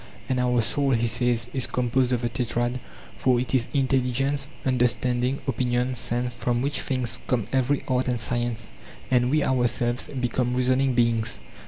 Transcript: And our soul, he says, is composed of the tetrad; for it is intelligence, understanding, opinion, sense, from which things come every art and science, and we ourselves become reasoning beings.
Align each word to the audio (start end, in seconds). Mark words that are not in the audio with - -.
And 0.27 0.39
our 0.39 0.61
soul, 0.63 0.89
he 0.93 1.05
says, 1.05 1.47
is 1.53 1.67
composed 1.67 2.11
of 2.11 2.21
the 2.23 2.29
tetrad; 2.29 2.79
for 3.19 3.39
it 3.39 3.53
is 3.53 3.67
intelligence, 3.71 4.47
understanding, 4.65 5.41
opinion, 5.47 5.93
sense, 5.93 6.33
from 6.35 6.63
which 6.63 6.81
things 6.81 7.19
come 7.27 7.45
every 7.53 7.83
art 7.87 8.07
and 8.07 8.19
science, 8.19 8.67
and 9.11 9.29
we 9.29 9.43
ourselves 9.43 10.07
become 10.07 10.55
reasoning 10.55 10.95
beings. 10.95 11.39